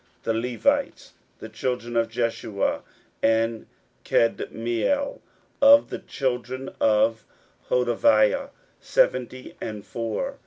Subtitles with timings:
[0.21, 2.81] 16:007:043 The Levites: the children of Jeshua,
[3.21, 3.65] of
[4.03, 5.21] Kadmiel, and
[5.61, 7.23] of the children of
[7.69, 10.39] Hodevah, seventy and four.